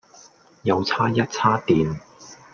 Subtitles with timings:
[0.63, 1.99] 又差一差電